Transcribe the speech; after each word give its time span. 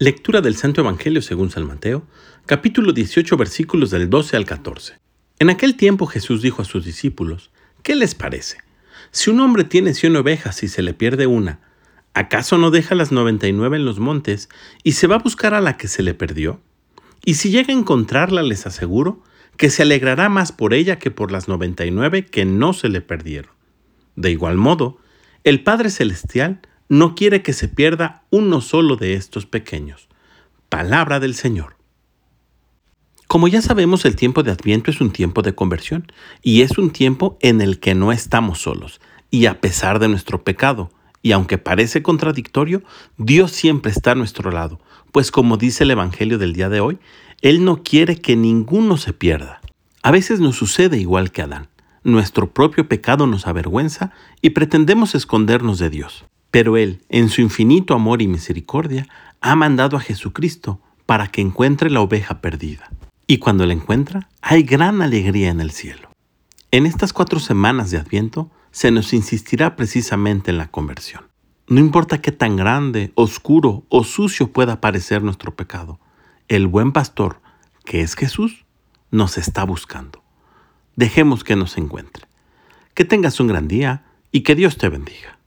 Lectura 0.00 0.40
del 0.40 0.54
Santo 0.54 0.82
Evangelio 0.82 1.20
según 1.22 1.50
San 1.50 1.66
Mateo, 1.66 2.06
capítulo 2.46 2.92
18 2.92 3.36
versículos 3.36 3.90
del 3.90 4.08
12 4.08 4.36
al 4.36 4.44
14. 4.44 4.94
En 5.40 5.50
aquel 5.50 5.74
tiempo 5.74 6.06
Jesús 6.06 6.40
dijo 6.40 6.62
a 6.62 6.64
sus 6.64 6.84
discípulos, 6.84 7.50
¿qué 7.82 7.96
les 7.96 8.14
parece? 8.14 8.58
Si 9.10 9.28
un 9.28 9.40
hombre 9.40 9.64
tiene 9.64 9.94
cien 9.94 10.14
ovejas 10.14 10.62
y 10.62 10.68
se 10.68 10.82
le 10.82 10.94
pierde 10.94 11.26
una, 11.26 11.58
¿acaso 12.14 12.58
no 12.58 12.70
deja 12.70 12.94
las 12.94 13.10
noventa 13.10 13.48
y 13.48 13.52
nueve 13.52 13.76
en 13.76 13.84
los 13.84 13.98
montes 13.98 14.48
y 14.84 14.92
se 14.92 15.08
va 15.08 15.16
a 15.16 15.18
buscar 15.18 15.52
a 15.52 15.60
la 15.60 15.76
que 15.76 15.88
se 15.88 16.04
le 16.04 16.14
perdió? 16.14 16.60
Y 17.24 17.34
si 17.34 17.50
llega 17.50 17.74
a 17.74 17.76
encontrarla, 17.76 18.42
les 18.42 18.68
aseguro 18.68 19.24
que 19.56 19.68
se 19.68 19.82
alegrará 19.82 20.28
más 20.28 20.52
por 20.52 20.74
ella 20.74 21.00
que 21.00 21.10
por 21.10 21.32
las 21.32 21.48
noventa 21.48 21.84
y 21.86 21.90
nueve 21.90 22.24
que 22.24 22.44
no 22.44 22.72
se 22.72 22.88
le 22.88 23.00
perdieron. 23.00 23.50
De 24.14 24.30
igual 24.30 24.58
modo, 24.58 24.98
el 25.42 25.64
Padre 25.64 25.90
Celestial 25.90 26.60
no 26.88 27.14
quiere 27.14 27.42
que 27.42 27.52
se 27.52 27.68
pierda 27.68 28.22
uno 28.30 28.60
solo 28.60 28.96
de 28.96 29.14
estos 29.14 29.46
pequeños. 29.46 30.08
Palabra 30.68 31.20
del 31.20 31.34
Señor. 31.34 31.76
Como 33.26 33.46
ya 33.46 33.60
sabemos, 33.60 34.06
el 34.06 34.16
tiempo 34.16 34.42
de 34.42 34.52
Adviento 34.52 34.90
es 34.90 35.02
un 35.02 35.10
tiempo 35.10 35.42
de 35.42 35.54
conversión 35.54 36.10
y 36.42 36.62
es 36.62 36.78
un 36.78 36.90
tiempo 36.90 37.36
en 37.42 37.60
el 37.60 37.78
que 37.78 37.94
no 37.94 38.10
estamos 38.10 38.62
solos. 38.62 39.02
Y 39.30 39.44
a 39.44 39.60
pesar 39.60 39.98
de 39.98 40.08
nuestro 40.08 40.44
pecado, 40.44 40.90
y 41.20 41.32
aunque 41.32 41.58
parece 41.58 42.02
contradictorio, 42.02 42.82
Dios 43.18 43.52
siempre 43.52 43.92
está 43.92 44.12
a 44.12 44.14
nuestro 44.14 44.50
lado, 44.50 44.80
pues 45.12 45.30
como 45.30 45.58
dice 45.58 45.84
el 45.84 45.90
Evangelio 45.90 46.38
del 46.38 46.54
día 46.54 46.70
de 46.70 46.80
hoy, 46.80 46.98
Él 47.42 47.64
no 47.64 47.82
quiere 47.82 48.16
que 48.16 48.34
ninguno 48.34 48.96
se 48.96 49.12
pierda. 49.12 49.60
A 50.02 50.10
veces 50.10 50.40
nos 50.40 50.56
sucede 50.56 50.96
igual 50.98 51.32
que 51.32 51.42
Adán. 51.42 51.68
Nuestro 52.02 52.54
propio 52.54 52.88
pecado 52.88 53.26
nos 53.26 53.46
avergüenza 53.46 54.12
y 54.40 54.50
pretendemos 54.50 55.14
escondernos 55.14 55.78
de 55.78 55.90
Dios. 55.90 56.24
Pero 56.50 56.76
Él, 56.76 57.02
en 57.08 57.28
su 57.28 57.40
infinito 57.40 57.94
amor 57.94 58.22
y 58.22 58.28
misericordia, 58.28 59.06
ha 59.40 59.54
mandado 59.54 59.96
a 59.96 60.00
Jesucristo 60.00 60.80
para 61.06 61.28
que 61.28 61.40
encuentre 61.40 61.90
la 61.90 62.00
oveja 62.00 62.40
perdida. 62.40 62.90
Y 63.26 63.38
cuando 63.38 63.66
la 63.66 63.74
encuentra, 63.74 64.28
hay 64.40 64.62
gran 64.62 65.02
alegría 65.02 65.50
en 65.50 65.60
el 65.60 65.70
cielo. 65.70 66.10
En 66.70 66.86
estas 66.86 67.12
cuatro 67.12 67.40
semanas 67.40 67.90
de 67.90 67.98
Adviento 67.98 68.50
se 68.70 68.90
nos 68.90 69.12
insistirá 69.12 69.76
precisamente 69.76 70.50
en 70.50 70.58
la 70.58 70.68
conversión. 70.68 71.24
No 71.66 71.80
importa 71.80 72.20
qué 72.20 72.32
tan 72.32 72.56
grande, 72.56 73.12
oscuro 73.14 73.84
o 73.88 74.04
sucio 74.04 74.52
pueda 74.52 74.80
parecer 74.80 75.22
nuestro 75.22 75.54
pecado, 75.54 76.00
el 76.48 76.66
buen 76.66 76.92
pastor, 76.92 77.40
que 77.84 78.00
es 78.00 78.14
Jesús, 78.14 78.64
nos 79.10 79.38
está 79.38 79.64
buscando. 79.64 80.22
Dejemos 80.96 81.44
que 81.44 81.56
nos 81.56 81.76
encuentre. 81.76 82.26
Que 82.94 83.04
tengas 83.04 83.38
un 83.40 83.46
gran 83.48 83.68
día 83.68 84.04
y 84.32 84.40
que 84.40 84.54
Dios 84.54 84.76
te 84.78 84.88
bendiga. 84.88 85.37